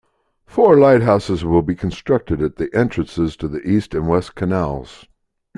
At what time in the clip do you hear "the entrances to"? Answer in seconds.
2.55-3.47